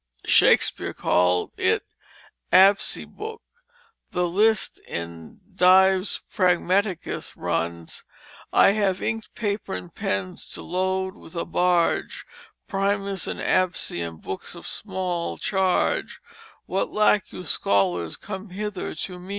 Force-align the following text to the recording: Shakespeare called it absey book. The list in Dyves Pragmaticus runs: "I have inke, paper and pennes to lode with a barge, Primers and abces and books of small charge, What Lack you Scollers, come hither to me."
Shakespeare 0.25 0.95
called 0.95 1.51
it 1.57 1.83
absey 2.51 3.05
book. 3.05 3.43
The 4.09 4.27
list 4.27 4.79
in 4.87 5.41
Dyves 5.53 6.21
Pragmaticus 6.27 7.33
runs: 7.37 8.03
"I 8.51 8.71
have 8.71 8.97
inke, 8.99 9.31
paper 9.35 9.75
and 9.75 9.93
pennes 9.93 10.47
to 10.55 10.63
lode 10.63 11.13
with 11.13 11.35
a 11.35 11.45
barge, 11.45 12.25
Primers 12.67 13.27
and 13.27 13.39
abces 13.39 14.07
and 14.07 14.19
books 14.19 14.55
of 14.55 14.65
small 14.65 15.37
charge, 15.37 16.19
What 16.65 16.91
Lack 16.91 17.31
you 17.31 17.41
Scollers, 17.43 18.19
come 18.19 18.49
hither 18.49 18.95
to 18.95 19.19
me." 19.19 19.29